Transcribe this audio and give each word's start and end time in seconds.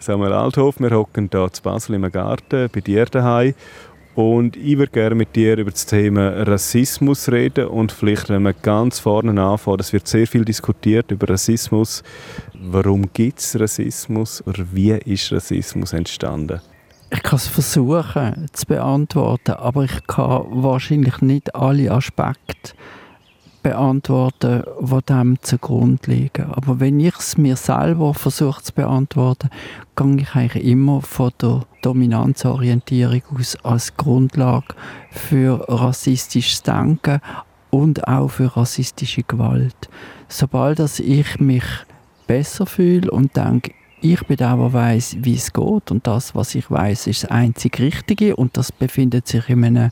Samuel 0.00 0.32
Althoff. 0.32 0.80
Wir 0.80 0.90
hocken 0.90 1.28
hier 1.30 1.52
zu 1.52 1.62
Basel 1.62 1.94
im 1.94 2.10
Garten 2.10 2.70
bei 2.72 2.80
dir 2.80 3.04
daheim. 3.04 3.54
Und 4.14 4.56
ich 4.56 4.76
würde 4.76 4.90
gerne 4.90 5.14
mit 5.14 5.36
dir 5.36 5.56
über 5.56 5.70
das 5.70 5.86
Thema 5.86 6.30
Rassismus 6.42 7.30
reden 7.30 7.68
und 7.68 7.92
vielleicht, 7.92 8.28
wenn 8.28 8.42
wir 8.42 8.54
ganz 8.54 8.98
vorne 8.98 9.40
anfangen, 9.40 9.80
es 9.80 9.92
wird 9.92 10.08
sehr 10.08 10.26
viel 10.26 10.44
diskutiert 10.44 11.10
über 11.10 11.28
Rassismus. 11.28 12.02
Warum 12.54 13.12
gibt 13.12 13.38
es 13.38 13.58
Rassismus 13.60 14.42
oder 14.46 14.64
wie 14.72 14.92
ist 14.92 15.30
Rassismus 15.32 15.92
entstanden? 15.92 16.60
Ich 17.12 17.22
kann 17.22 17.36
es 17.36 17.46
versuchen 17.46 18.46
zu 18.52 18.66
beantworten, 18.66 19.52
aber 19.52 19.84
ich 19.84 20.06
kann 20.06 20.44
wahrscheinlich 20.50 21.20
nicht 21.20 21.54
alle 21.54 21.90
Aspekte 21.90 22.72
beantworten, 23.62 24.62
die 24.80 25.02
dem 25.08 25.40
zugrunde 25.42 26.10
liegen. 26.10 26.46
Aber 26.52 26.80
wenn 26.80 27.00
ich 27.00 27.16
es 27.16 27.36
mir 27.36 27.56
selber 27.56 28.14
versuche 28.14 28.62
zu 28.62 28.72
beantworten, 28.72 29.50
gehe 29.96 30.16
ich 30.16 30.34
eigentlich 30.34 30.64
immer 30.64 31.02
von 31.02 31.32
der 31.40 31.62
Dominanzorientierung 31.82 33.22
aus 33.38 33.56
als 33.62 33.96
Grundlage 33.96 34.74
für 35.10 35.64
rassistisches 35.68 36.62
Denken 36.62 37.20
und 37.70 38.06
auch 38.06 38.28
für 38.28 38.56
rassistische 38.56 39.22
Gewalt. 39.22 39.88
Sobald 40.28 40.78
dass 40.78 41.00
ich 41.00 41.38
mich 41.40 41.64
besser 42.26 42.66
fühle 42.66 43.10
und 43.10 43.36
denke, 43.36 43.72
ich 44.02 44.24
bin 44.26 44.36
der, 44.38 44.56
der 44.56 44.72
weiß, 44.72 45.18
wie 45.20 45.34
es 45.34 45.52
geht 45.52 45.90
und 45.90 46.06
das, 46.06 46.34
was 46.34 46.54
ich 46.54 46.70
weiß, 46.70 47.06
ist 47.06 47.24
das 47.24 47.30
einzig 47.30 47.78
Richtige 47.78 48.34
und 48.36 48.56
das 48.56 48.72
befindet 48.72 49.28
sich 49.28 49.48
in 49.48 49.64
einem 49.64 49.90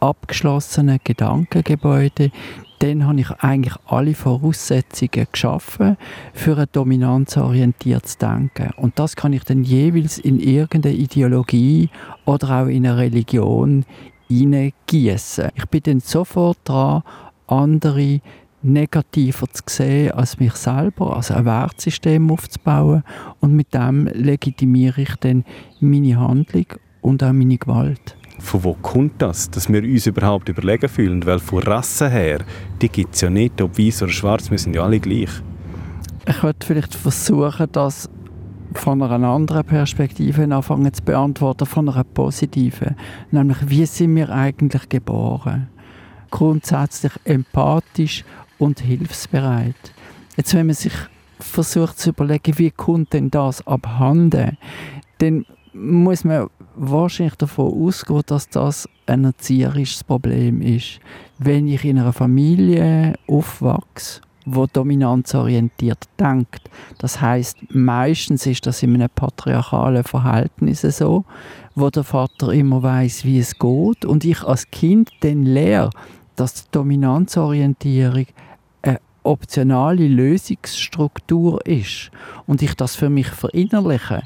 abgeschlossenen 0.00 1.00
Gedankengebäude, 1.02 2.30
dann 2.78 3.06
habe 3.06 3.20
ich 3.20 3.30
eigentlich 3.38 3.74
alle 3.86 4.14
Voraussetzungen 4.14 5.26
geschaffen 5.32 5.96
für 6.32 6.56
ein 6.58 6.66
dominanzorientiertes 6.72 8.18
Denken. 8.18 8.70
Und 8.76 8.98
das 8.98 9.16
kann 9.16 9.32
ich 9.32 9.44
dann 9.44 9.64
jeweils 9.64 10.18
in 10.18 10.38
irgendeine 10.38 10.94
Ideologie 10.94 11.90
oder 12.24 12.62
auch 12.62 12.66
in 12.66 12.86
eine 12.86 12.96
Religion 12.96 13.84
hineingießen. 14.28 15.50
Ich 15.54 15.66
bin 15.66 15.82
dann 15.84 16.00
sofort 16.00 16.58
dran, 16.64 17.02
andere 17.46 18.20
negativer 18.62 19.46
zu 19.52 19.62
sehen 19.66 20.12
als 20.12 20.38
mich 20.38 20.54
selber, 20.54 21.16
also 21.16 21.34
ein 21.34 21.44
Wertsystem 21.44 22.30
aufzubauen 22.30 23.04
und 23.40 23.54
mit 23.54 23.72
dem 23.72 24.06
legitimiere 24.06 25.02
ich 25.02 25.14
dann 25.20 25.44
meine 25.80 26.18
Handlung 26.18 26.66
und 27.00 27.22
auch 27.22 27.32
meine 27.32 27.56
Gewalt 27.56 28.17
von 28.38 28.64
wo 28.64 28.74
kommt 28.74 29.20
das, 29.20 29.50
dass 29.50 29.68
wir 29.68 29.82
uns 29.82 30.06
überhaupt 30.06 30.48
überlegen 30.48 30.88
fühlen? 30.88 31.24
Weil 31.26 31.38
von 31.38 31.62
Rasse 31.62 32.08
her, 32.08 32.40
die 32.80 32.88
gibt 32.88 33.14
es 33.14 33.20
ja 33.20 33.30
nicht, 33.30 33.60
ob 33.60 33.78
weiß 33.78 34.02
oder 34.02 34.12
schwarz, 34.12 34.50
wir 34.50 34.58
sind 34.58 34.74
ja 34.74 34.82
alle 34.82 35.00
gleich. 35.00 35.30
Ich 36.26 36.42
würde 36.42 36.58
vielleicht 36.64 36.94
versuchen, 36.94 37.68
das 37.72 38.08
von 38.74 39.02
einer 39.02 39.28
anderen 39.28 39.64
Perspektive 39.64 40.44
anfangen 40.44 40.92
zu 40.92 41.02
beantworten, 41.02 41.66
von 41.66 41.88
einer 41.88 42.04
positiven. 42.04 42.96
Nämlich, 43.30 43.58
wie 43.66 43.86
sind 43.86 44.14
wir 44.14 44.30
eigentlich 44.30 44.88
geboren? 44.88 45.68
Grundsätzlich 46.30 47.12
empathisch 47.24 48.24
und 48.58 48.80
hilfsbereit. 48.80 49.74
Jetzt, 50.36 50.54
wenn 50.54 50.66
man 50.66 50.74
sich 50.74 50.92
versucht 51.40 51.98
zu 51.98 52.10
überlegen, 52.10 52.58
wie 52.58 52.70
kommt 52.70 53.12
denn 53.12 53.30
das 53.30 53.66
abhanden, 53.66 54.58
dann 55.18 55.46
muss 55.72 56.24
man 56.24 56.48
wahrscheinlich 56.78 57.36
davon 57.36 57.86
ausgehen, 57.86 58.22
dass 58.26 58.48
das 58.48 58.88
ein 59.06 59.24
erzieherisches 59.24 60.04
Problem 60.04 60.62
ist. 60.62 61.00
Wenn 61.38 61.66
ich 61.66 61.84
in 61.84 61.98
einer 61.98 62.12
Familie 62.12 63.14
aufwachse, 63.26 64.20
wo 64.46 64.66
dominanzorientiert 64.66 66.04
denkt, 66.18 66.70
das 66.98 67.20
heißt 67.20 67.58
meistens 67.70 68.46
ist 68.46 68.66
das 68.66 68.82
in 68.82 68.94
einem 68.94 69.10
patriarchalen 69.14 70.04
Verhältnis 70.04 70.82
so, 70.82 71.24
wo 71.74 71.90
der 71.90 72.04
Vater 72.04 72.52
immer 72.52 72.82
weiß, 72.82 73.24
wie 73.24 73.40
es 73.40 73.58
geht 73.58 74.04
und 74.04 74.24
ich 74.24 74.42
als 74.42 74.70
Kind 74.70 75.10
dann 75.20 75.42
lehre, 75.42 75.90
dass 76.36 76.54
die 76.54 76.70
Dominanzorientierung 76.70 78.26
eine 78.82 79.00
optionale 79.22 80.06
Lösungsstruktur 80.06 81.66
ist 81.66 82.10
und 82.46 82.62
ich 82.62 82.74
das 82.74 82.96
für 82.96 83.10
mich 83.10 83.28
verinnerliche 83.28 84.22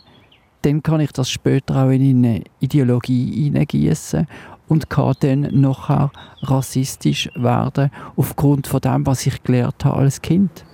dann 0.62 0.82
kann 0.82 1.00
ich 1.00 1.12
das 1.12 1.30
später 1.30 1.84
auch 1.84 1.90
in 1.90 2.24
eine 2.24 2.42
Ideologie 2.60 3.44
hineingießen 3.44 4.26
und 4.68 4.88
kann 4.88 5.14
dann 5.20 5.48
nachher 5.52 6.10
rassistisch 6.42 7.28
werden 7.34 7.90
aufgrund 8.16 8.66
von 8.66 8.80
dem, 8.80 9.06
was 9.06 9.26
ich 9.26 9.42
gelernt 9.42 9.84
habe 9.84 9.98
als 9.98 10.22
Kind. 10.22 10.64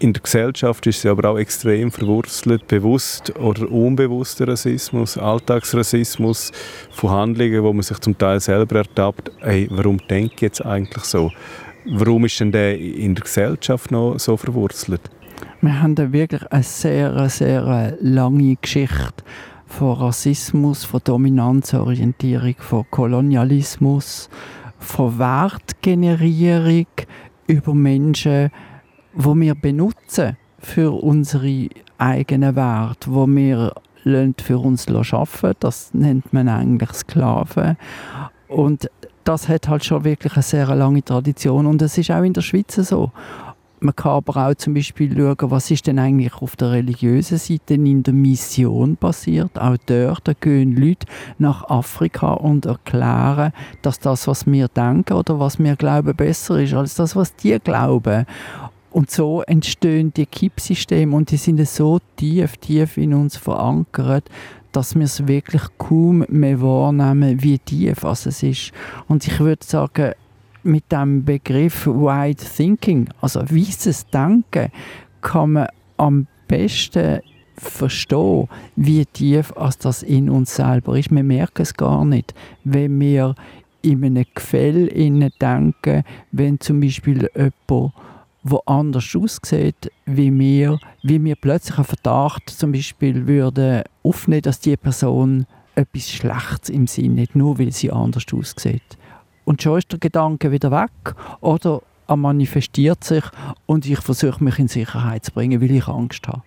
In 0.00 0.12
der 0.12 0.22
Gesellschaft 0.22 0.86
ist 0.86 1.00
sie 1.00 1.08
aber 1.08 1.30
auch 1.30 1.38
extrem 1.38 1.90
verwurzelt, 1.90 2.68
bewusst 2.68 3.34
oder 3.36 3.68
unbewusster 3.68 4.46
Rassismus, 4.46 5.18
Alltagsrassismus 5.18 6.52
von 6.92 7.10
Handlungen, 7.10 7.64
wo 7.64 7.72
man 7.72 7.82
sich 7.82 7.98
zum 7.98 8.16
Teil 8.16 8.38
selber 8.38 8.76
ertappt, 8.76 9.32
hey, 9.40 9.66
warum 9.72 9.98
denke 10.08 10.34
ich 10.36 10.40
jetzt 10.42 10.64
eigentlich 10.64 11.02
so? 11.04 11.32
Warum 11.84 12.26
ist 12.26 12.38
denn 12.38 12.52
der 12.52 12.78
in 12.78 13.16
der 13.16 13.24
Gesellschaft 13.24 13.90
noch 13.90 14.18
so 14.18 14.36
verwurzelt? 14.36 15.00
Wir 15.60 15.82
haben 15.82 15.96
da 15.96 16.12
wirklich 16.12 16.52
eine 16.52 16.62
sehr, 16.62 17.28
sehr 17.28 17.96
lange 18.00 18.54
Geschichte 18.56 19.24
von 19.66 19.96
Rassismus, 19.96 20.84
von 20.84 21.00
Dominanzorientierung, 21.02 22.54
von 22.58 22.86
Kolonialismus, 22.90 24.30
von 24.78 25.18
Wertgenerierung 25.18 26.86
über 27.48 27.74
Menschen, 27.74 28.50
wo 29.14 29.34
wir 29.34 29.56
benutzen 29.56 30.36
für 30.60 30.92
unsere 30.92 31.68
eigenen 31.98 32.54
Werte, 32.54 33.12
wo 33.12 33.26
wir 33.26 33.72
für 34.40 34.58
uns 34.58 34.86
arbeiten 34.86 35.56
Das 35.58 35.92
nennt 35.92 36.32
man 36.32 36.48
eigentlich 36.48 36.92
Sklaven. 36.92 37.76
Und 38.46 38.88
das 39.24 39.48
hat 39.48 39.68
halt 39.68 39.84
schon 39.84 40.04
wirklich 40.04 40.34
eine 40.34 40.42
sehr 40.42 40.74
lange 40.74 41.04
Tradition 41.04 41.66
und 41.66 41.82
es 41.82 41.98
ist 41.98 42.10
auch 42.10 42.22
in 42.22 42.32
der 42.32 42.40
Schweiz 42.42 42.76
so. 42.76 43.10
Man 43.80 43.94
kann 43.94 44.12
aber 44.12 44.48
auch 44.48 44.54
zum 44.54 44.74
Beispiel 44.74 45.16
schauen, 45.16 45.50
was 45.50 45.70
ist 45.70 45.86
denn 45.86 45.98
eigentlich 45.98 46.34
auf 46.34 46.56
der 46.56 46.72
religiösen 46.72 47.38
Seite 47.38 47.74
in 47.74 48.02
der 48.02 48.12
Mission 48.12 48.96
passiert. 48.96 49.58
Auch 49.58 49.76
dort 49.86 50.40
gehen 50.40 50.74
Leute 50.74 51.06
nach 51.38 51.68
Afrika 51.68 52.32
und 52.32 52.66
erklären, 52.66 53.52
dass 53.82 54.00
das, 54.00 54.26
was 54.26 54.46
wir 54.46 54.66
denken 54.68 55.12
oder 55.12 55.38
was 55.38 55.58
wir 55.60 55.76
glauben, 55.76 56.16
besser 56.16 56.60
ist 56.60 56.74
als 56.74 56.96
das, 56.96 57.14
was 57.14 57.36
die 57.36 57.58
glauben. 57.60 58.26
Und 58.90 59.10
so 59.10 59.42
entstehen 59.42 60.12
die 60.12 60.26
Kippsysteme 60.26 61.14
und 61.14 61.30
die 61.30 61.36
sind 61.36 61.64
so 61.68 62.00
tief, 62.16 62.56
tief 62.56 62.96
in 62.96 63.14
uns 63.14 63.36
verankert, 63.36 64.28
dass 64.72 64.96
wir 64.96 65.04
es 65.04 65.28
wirklich 65.28 65.62
kaum 65.76 66.24
mehr 66.28 66.60
wahrnehmen, 66.60 67.42
wie 67.42 67.58
tief 67.58 68.02
es 68.02 68.42
ist. 68.42 68.72
Und 69.06 69.26
ich 69.26 69.38
würde 69.40 69.64
sagen, 69.64 70.14
mit 70.62 70.90
dem 70.90 71.24
Begriff 71.24 71.86
Wide 71.86 72.44
Thinking, 72.44 73.08
also 73.20 73.40
weißes 73.40 74.06
Denken, 74.06 74.70
kann 75.20 75.52
man 75.52 75.68
am 75.96 76.26
besten 76.46 77.20
verstehen, 77.56 78.48
wie 78.76 79.04
tief 79.04 79.52
als 79.56 79.78
das 79.78 80.02
in 80.02 80.30
uns 80.30 80.54
selber 80.54 80.98
ist. 80.98 81.10
Wir 81.10 81.22
merken 81.22 81.62
es 81.62 81.74
gar 81.74 82.04
nicht, 82.04 82.34
wenn 82.64 82.98
wir 83.00 83.34
in 83.82 84.04
einem 84.04 84.24
Gefäll 84.34 84.88
denken, 85.40 86.04
wenn 86.32 86.60
zum 86.60 86.80
Beispiel 86.80 87.28
jemand 87.34 87.92
wo 88.44 88.62
anders 88.66 89.14
aussieht, 89.14 89.90
wie 90.06 90.36
wir, 90.38 90.78
wie 91.02 91.22
wir 91.22 91.34
plötzlich 91.36 91.76
einen 91.76 91.84
Verdacht 91.84 92.48
zum 92.48 92.72
Beispiel 92.72 93.26
würden 93.26 93.82
aufnehmen, 94.02 94.42
dass 94.42 94.60
die 94.60 94.76
Person 94.76 95.44
etwas 95.74 96.10
Schlechtes 96.10 96.70
im 96.70 96.86
Sinn 96.86 97.20
hat, 97.20 97.34
nur 97.34 97.58
weil 97.58 97.72
sie 97.72 97.90
anders 97.90 98.24
aussieht 98.32 98.97
und 99.48 99.62
schon 99.62 99.78
ist 99.78 99.90
der 99.90 99.98
Gedanke 99.98 100.52
wieder 100.52 100.70
weg 100.70 101.14
oder 101.40 101.80
er 102.06 102.16
manifestiert 102.16 103.02
sich 103.02 103.24
und 103.64 103.86
ich 103.86 103.98
versuche 103.98 104.44
mich 104.44 104.58
in 104.58 104.68
Sicherheit 104.68 105.24
zu 105.24 105.32
bringen, 105.32 105.62
weil 105.62 105.70
ich 105.70 105.88
Angst 105.88 106.28
habe. 106.28 106.42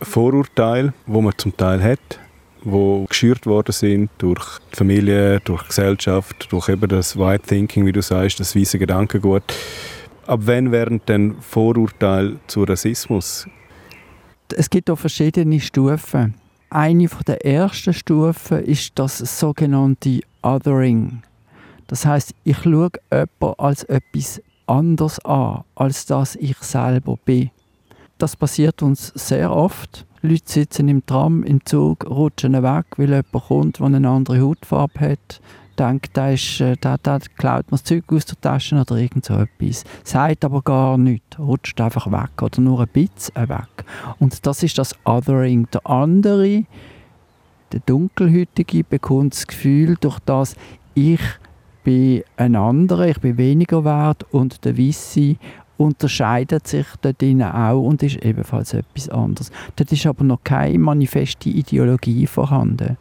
Vorurteile, 0.00 0.94
wo 1.06 1.20
man 1.20 1.32
zum 1.36 1.56
Teil 1.56 1.82
hat, 1.82 2.20
wo 2.62 3.04
geschürt 3.06 3.46
worden 3.46 3.72
sind 3.72 4.10
durch 4.18 4.60
die 4.72 4.76
Familie, 4.76 5.40
durch 5.40 5.62
die 5.62 5.68
Gesellschaft, 5.68 6.46
durch 6.52 6.68
eben 6.68 6.88
das 6.88 7.18
White 7.18 7.48
Thinking, 7.48 7.84
wie 7.84 7.92
du 7.92 8.00
sagst, 8.00 8.38
das 8.38 8.54
weiße 8.54 8.78
Gedankengut. 8.78 9.42
Ab 10.28 10.40
wann 10.44 10.70
werden 10.70 11.00
denn 11.08 11.34
Vorurteile 11.40 12.36
zu 12.46 12.62
Rassismus? 12.62 13.48
Es 14.54 14.70
gibt 14.70 14.88
auch 14.88 14.98
verschiedene 14.98 15.58
Stufen. 15.58 16.34
Eine 16.70 17.08
der 17.26 17.44
ersten 17.44 17.92
Stufen 17.92 18.64
ist 18.64 18.92
das 18.94 19.18
sogenannte 19.18 20.20
Othering. 20.42 21.22
Das 21.86 22.04
heißt, 22.04 22.34
ich 22.44 22.58
schaue 22.58 22.90
jemanden 23.10 23.58
als 23.58 23.84
etwas 23.84 24.42
anders 24.66 25.18
an, 25.24 25.62
als 25.74 26.06
das 26.06 26.36
ich 26.36 26.56
selber 26.58 27.16
bin. 27.24 27.50
Das 28.18 28.36
passiert 28.36 28.82
uns 28.82 29.12
sehr 29.14 29.52
oft. 29.52 30.06
Leute 30.22 30.50
sitzen 30.50 30.88
im 30.88 31.04
Tram, 31.04 31.44
im 31.44 31.64
Zug, 31.64 32.04
rutschen 32.08 32.54
weg, 32.54 32.86
weil 32.96 33.10
jemand 33.10 33.32
kommt, 33.32 33.78
der 33.78 33.86
eine 33.86 34.08
andere 34.08 34.40
Hautfarbe 34.40 35.00
hat. 35.00 35.40
denkt, 35.78 36.16
da, 36.16 36.30
ist, 36.30 36.60
äh, 36.60 36.76
da, 36.80 36.96
da 37.02 37.18
klaut 37.36 37.70
man 37.70 37.78
das 37.78 37.84
Zeug 37.84 38.04
aus 38.08 38.24
der 38.24 38.40
Tasche 38.40 38.76
oder 38.76 38.96
irgend 38.96 39.26
so 39.26 39.34
etwas. 39.34 39.84
Sagt 40.04 40.44
aber 40.44 40.62
gar 40.62 40.96
nichts, 40.96 41.38
rutscht 41.38 41.80
einfach 41.80 42.10
weg 42.10 42.42
oder 42.42 42.60
nur 42.60 42.80
ein 42.80 42.88
bisschen 42.88 43.48
weg. 43.48 43.84
Und 44.18 44.46
das 44.46 44.62
ist 44.62 44.78
das 44.78 44.96
Othering. 45.04 45.68
Der 45.72 45.86
andere, 45.86 46.64
der 47.72 47.80
Dunkelhütige, 47.84 48.84
bekommt 48.84 49.34
das 49.34 49.46
Gefühl, 49.46 49.96
durch 50.00 50.18
das 50.20 50.56
ich 50.94 51.20
bin 51.86 52.24
ein 52.36 52.56
anderer, 52.56 53.06
ich 53.06 53.20
bin 53.20 53.38
weniger 53.38 53.84
wert 53.84 54.26
und 54.32 54.64
der 54.64 54.76
Weisse 54.76 55.36
unterscheidet 55.76 56.66
sich 56.66 56.86
dort 57.00 57.22
auch 57.22 57.80
und 57.80 58.02
ist 58.02 58.16
ebenfalls 58.24 58.74
etwas 58.74 59.08
anderes. 59.08 59.52
Dort 59.76 59.92
ist 59.92 60.04
aber 60.04 60.24
noch 60.24 60.42
keine 60.42 60.80
manifeste 60.80 61.48
Ideologie 61.48 62.26
vorhanden. 62.26 62.96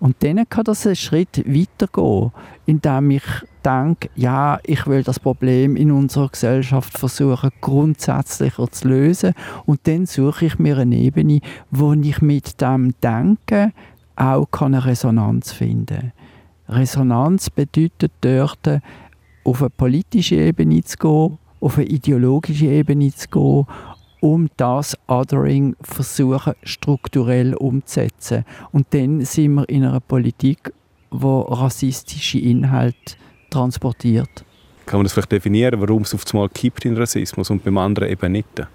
Und 0.00 0.16
dann 0.20 0.48
kann 0.48 0.64
das 0.64 0.86
einen 0.86 0.96
Schritt 0.96 1.44
weitergehen, 1.46 2.32
indem 2.64 3.10
ich 3.10 3.24
denke, 3.62 4.08
ja, 4.14 4.58
ich 4.62 4.86
will 4.86 5.02
das 5.02 5.20
Problem 5.20 5.76
in 5.76 5.90
unserer 5.90 6.30
Gesellschaft 6.30 6.96
versuchen, 6.96 7.50
grundsätzlicher 7.60 8.70
zu 8.70 8.88
lösen. 8.88 9.34
Und 9.66 9.80
dann 9.86 10.06
suche 10.06 10.46
ich 10.46 10.58
mir 10.58 10.78
eine 10.78 10.96
Ebene, 10.96 11.40
wo 11.70 11.92
ich 11.92 12.22
mit 12.22 12.58
dem 12.62 12.94
Denken 13.02 13.74
auch 14.16 14.46
eine 14.60 14.86
Resonanz 14.86 15.52
finden 15.52 15.86
kann. 15.86 16.12
Resonanz 16.68 17.50
bedeutet 17.50 18.12
dort, 18.20 18.80
auf 19.44 19.62
eine 19.62 19.70
politische 19.70 20.36
Ebene 20.36 20.82
zu 20.82 20.96
gehen, 20.98 21.38
auf 21.60 21.78
eine 21.78 21.86
ideologische 21.86 22.66
Ebene 22.66 23.12
zu 23.12 23.28
gehen 23.28 23.66
um 24.20 24.48
das 24.56 24.96
Othering 25.06 25.76
versuchen 25.80 26.54
strukturell 26.62 27.54
umzusetzen. 27.54 28.44
Und 28.72 28.86
dann 28.90 29.24
sind 29.24 29.54
wir 29.54 29.68
in 29.68 29.84
einer 29.84 30.00
Politik, 30.00 30.72
wo 31.10 31.42
rassistische 31.42 32.38
Inhalte 32.38 33.14
transportiert. 33.50 34.44
Kann 34.86 34.98
man 34.98 35.04
das 35.04 35.12
vielleicht 35.12 35.32
definieren, 35.32 35.80
warum 35.80 36.02
es 36.02 36.14
auf 36.14 36.24
einmal 36.32 36.48
kippt 36.48 36.84
in 36.84 36.96
Rassismus 36.96 37.50
und 37.50 37.64
beim 37.64 37.78
anderen 37.78 38.08
eben 38.08 38.32
nicht? 38.32 38.66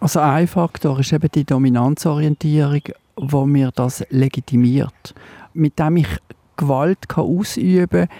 Also 0.00 0.20
ein 0.20 0.46
Faktor 0.46 1.00
ist 1.00 1.12
eben 1.12 1.28
die 1.34 1.44
Dominanzorientierung, 1.44 2.82
wo 3.16 3.46
mir 3.46 3.70
das 3.74 4.04
legitimiert. 4.10 5.14
Mit 5.54 5.78
dem 5.78 5.96
ich 5.98 6.08
Gewalt 6.56 7.08
kann 7.08 7.24
ausüben 7.24 8.08
kann, 8.08 8.18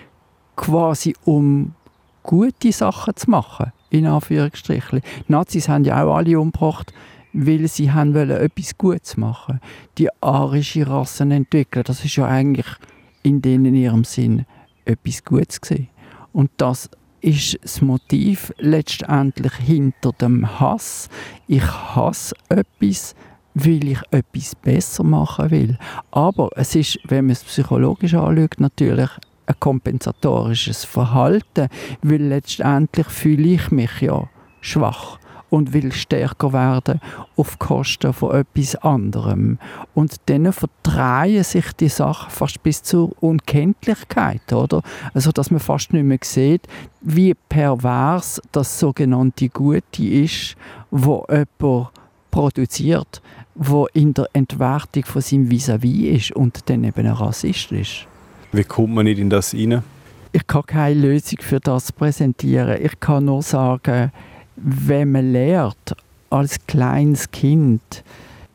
quasi 0.57 1.15
um 1.25 1.75
gute 2.23 2.73
Sachen 2.73 3.17
zu 3.17 3.31
machen 3.31 3.73
in 3.91 4.07
Anführungsstrichen. 4.07 5.01
Die 5.29 5.33
Nazis 5.33 5.69
haben 5.69 5.85
ja 5.85 6.03
auch 6.03 6.17
alle 6.17 6.39
umgebracht, 6.39 6.93
weil 7.33 7.69
sie 7.69 7.93
haben 7.93 8.15
wollen, 8.15 8.31
etwas 8.31 8.77
Gutes 8.79 9.17
machen 9.17 9.61
Die 9.99 10.09
arische 10.23 10.87
Rassen 10.89 11.31
entwickeln, 11.31 11.85
das 11.85 12.05
ist 12.05 12.17
ja 12.17 12.27
eigentlich 12.27 12.67
in 13.23 13.43
denen 13.43 13.75
ihrem 13.75 14.05
Sinn 14.05 14.47
etwas 14.85 15.25
Gutes 15.25 15.61
gewesen. 15.61 15.89
Und 16.33 16.51
das 16.57 16.89
ist 17.21 17.59
das 17.63 17.81
Motiv 17.83 18.53
letztendlich 18.59 19.55
hinter 19.55 20.13
dem 20.13 20.61
Hass. 20.61 21.09
Ich 21.49 21.65
hasse 21.65 22.35
etwas, 22.49 23.15
weil 23.59 23.89
ich 23.89 24.01
etwas 24.11 24.55
besser 24.55 25.03
machen 25.03 25.51
will. 25.51 25.79
Aber 26.11 26.51
es 26.57 26.75
ist, 26.75 26.99
wenn 27.05 27.25
man 27.27 27.33
es 27.33 27.43
psychologisch 27.43 28.13
anschaut, 28.13 28.61
natürlich 28.61 29.09
ein 29.47 29.55
kompensatorisches 29.59 30.85
Verhalten, 30.85 31.69
weil 32.03 32.23
letztendlich 32.23 33.07
fühle 33.07 33.49
ich 33.49 33.71
mich 33.71 34.03
ja 34.03 34.29
schwach 34.61 35.19
und 35.49 35.73
will 35.73 35.91
stärker 35.93 36.53
werden 36.53 37.01
auf 37.37 37.59
Kosten 37.59 38.13
von 38.13 38.35
etwas 38.35 38.77
anderem. 38.77 39.59
Und 39.95 40.17
dann 40.27 40.53
verdrehen 40.53 41.45
sich 41.45 41.73
die 41.73 41.89
Sachen 41.89 42.31
fast 42.31 42.63
bis 42.63 42.83
zur 42.83 43.11
Unkenntlichkeit, 43.23 44.53
oder? 44.53 44.83
Also, 45.15 45.33
dass 45.33 45.51
man 45.51 45.61
fast 45.61 45.95
nicht 45.95 46.05
mehr 46.05 46.19
sieht, 46.23 46.67
wie 47.01 47.33
pervers 47.33 48.43
das 48.53 48.79
sogenannte 48.79 49.49
Gute 49.49 50.05
ist, 50.05 50.57
wo 50.91 51.25
jemand 51.31 51.89
produziert, 52.31 53.23
wo 53.57 53.87
in 53.93 54.15
der 54.15 54.29
Entwertung 54.33 55.05
von 55.05 55.23
seinem 55.23 55.51
Vis-à-vis 55.51 55.81
-vis 55.83 56.17
ist 56.17 56.33
und 56.33 56.69
dann 56.69 56.85
eben 56.85 57.07
ein 57.07 57.13
Rassist 57.13 57.73
ist. 57.73 58.07
Wie 58.53 58.65
kommt 58.65 58.95
man 58.95 59.05
nicht 59.05 59.19
in 59.19 59.31
das 59.31 59.55
rein? 59.55 59.83
Ich 60.33 60.47
kann 60.47 60.67
keine 60.67 61.01
Lösung 61.01 61.39
für 61.41 61.61
das 61.61 61.93
präsentieren. 61.93 62.79
Ich 62.83 63.01
kann 63.01 63.25
nur 63.25 63.43
sagen, 63.43 64.13
wenn 64.57 65.13
man 65.13 65.33
lernt, 65.33 65.97
als 66.31 66.59
kleines 66.67 67.31
Kind 67.31 68.05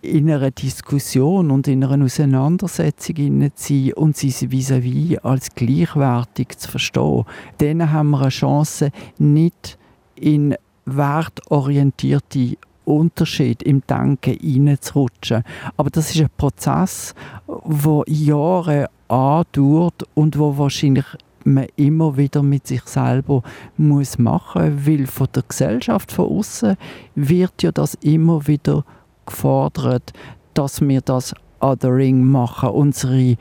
in 0.02 0.30
einer 0.30 0.52
Diskussion 0.52 1.52
und 1.52 1.68
in 1.68 1.84
einer 1.84 2.04
Auseinandersetzung 2.04 3.52
zu 3.56 3.74
sein 3.74 3.94
und 3.94 4.18
sie 4.18 4.32
vis-à-vis 4.32 5.18
als 5.20 5.54
gleichwertig 5.54 6.58
zu 6.58 6.70
verstehen, 6.70 7.26
dann 7.60 7.92
haben 7.92 8.12
wir 8.12 8.22
eine 8.22 8.30
Chance, 8.30 8.92
nicht 9.20 9.78
in 10.16 10.56
wertorientierte 10.86 12.58
Unterschied 12.92 13.64
im 13.64 13.82
Denken 13.88 14.38
hineinzurutschen. 14.40 15.44
Aber 15.78 15.90
das 15.90 16.14
ist 16.14 16.22
ein 16.22 16.30
Prozess, 16.38 17.14
der 17.48 18.04
Jahre 18.08 18.90
andauert 19.08 20.04
und 20.14 20.38
wo 20.38 20.58
wahrscheinlich 20.58 21.06
man 21.44 21.68
immer 21.76 22.18
wieder 22.18 22.44
mit 22.44 22.68
sich 22.68 22.84
selber 22.84 23.42
muss 23.78 24.20
machen, 24.20 24.86
weil 24.86 25.08
von 25.08 25.28
der 25.34 25.44
Gesellschaft 25.48 26.12
von 26.12 26.30
außen 26.30 26.78
wird 27.16 27.64
ja 27.64 27.72
das 27.72 27.96
immer 27.96 28.46
wieder 28.48 28.86
gefordert, 29.26 30.14
dass 30.54 30.82
wir 30.82 31.02
das 31.02 31.34
Othering 31.60 32.24
machen. 32.24 32.70
Unsere 32.70 33.38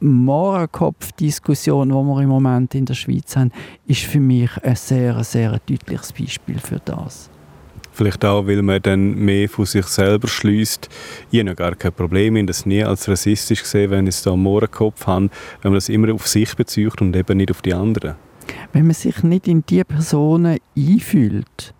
Mohrenkopf-Diskussion, 0.00 1.88
die 1.88 1.94
wir 1.94 2.20
im 2.20 2.28
Moment 2.28 2.74
in 2.74 2.84
der 2.84 2.94
Schweiz 2.94 3.36
haben, 3.36 3.52
ist 3.86 4.02
für 4.02 4.20
mich 4.20 4.50
ein 4.62 4.76
sehr, 4.76 5.22
sehr 5.24 5.52
deutliches 5.66 6.12
Beispiel 6.12 6.58
für 6.58 6.80
das. 6.84 7.30
Vielleicht 7.94 8.24
auch, 8.24 8.46
weil 8.48 8.60
man 8.62 8.82
dann 8.82 9.14
mehr 9.14 9.48
von 9.48 9.66
sich 9.66 9.86
selber 9.86 10.26
schließt. 10.26 10.88
Ich 11.30 11.40
habe 11.40 11.54
gar 11.54 11.76
kein 11.76 11.92
Problem, 11.92 12.44
das 12.46 12.66
nie 12.66 12.82
als 12.82 13.08
rassistisch 13.08 13.62
gesehen, 13.62 13.92
wenn 13.92 14.08
ich 14.08 14.16
es 14.16 14.26
am 14.26 14.42
Mohrenkopf 14.42 15.06
habe, 15.06 15.30
wenn 15.62 15.70
man 15.70 15.74
das 15.76 15.88
immer 15.88 16.12
auf 16.12 16.26
sich 16.26 16.56
bezieht 16.56 17.00
und 17.00 17.14
eben 17.14 17.36
nicht 17.36 17.52
auf 17.52 17.62
die 17.62 17.72
anderen. 17.72 18.16
Wenn 18.72 18.86
man 18.86 18.94
sich 18.94 19.22
nicht 19.22 19.46
in 19.46 19.64
die 19.64 19.84
Personen 19.84 20.58
einfühlt, 20.76 21.72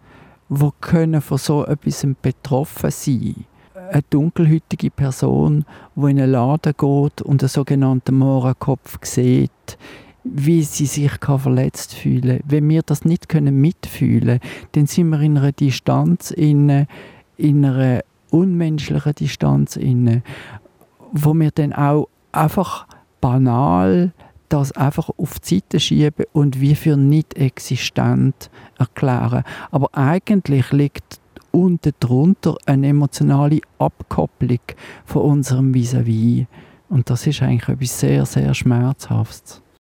die 0.49 0.69
können 0.81 1.21
von 1.21 1.39
so 1.39 1.67
etwas 1.67 2.07
betroffen 2.23 2.91
sein 2.91 3.45
eine 3.91 4.03
dunkelhütige 4.09 4.91
Person, 4.91 5.65
die 5.95 6.11
in 6.11 6.21
einen 6.21 6.33
Laden 6.33 6.73
geht 6.77 7.23
und 7.23 7.43
einen 7.43 7.49
sogenannten 7.49 8.17
Mohrenkopf 8.17 8.99
sieht, 9.03 9.79
wie 10.25 10.63
sie 10.63 10.87
sich 10.87 11.21
kann 11.21 11.39
verletzt 11.39 11.95
fühlen 11.95 12.41
Wenn 12.47 12.69
wir 12.69 12.83
das 12.83 13.05
nicht 13.05 13.29
können 13.29 13.61
mitfühlen 13.61 14.41
dann 14.73 14.87
sind 14.87 15.11
wir 15.11 15.21
in 15.21 15.39
einer 15.39 15.53
Distanz, 15.53 16.31
in, 16.31 16.87
in 17.37 17.65
einer 17.65 18.01
unmenschlichen 18.31 19.15
Distanz, 19.15 19.77
in, 19.77 20.23
wo 21.13 21.35
wir 21.35 21.51
dann 21.51 21.73
auch 21.73 22.09
einfach 22.33 22.87
banal 23.21 24.13
das 24.49 24.73
einfach 24.73 25.11
auf 25.17 25.41
die 25.41 25.57
Seite 25.57 25.81
schieben 25.81 26.27
und 26.33 26.61
wie 26.61 26.75
für 26.75 26.97
nicht 26.97 27.35
existent 27.37 28.51
erklären. 28.79 29.43
Aber 29.71 29.89
eigentlich 29.93 30.71
liegt 30.71 31.21
unten 31.51 31.93
drunter 32.01 32.57
eine 32.67 32.89
emotionale 32.89 33.61
Abkopplung 33.79 34.61
von 35.05 35.23
unserem 35.23 35.73
Vis-à-vis. 35.73 36.43
-vis. 36.43 36.47
Und 36.89 37.11
das 37.11 37.27
ist 37.27 37.43
eigentlich 37.43 37.69
etwas 37.69 38.01
sehr, 38.01 38.27
sehr 38.27 38.55
Schmerzhaftes. 38.55 39.64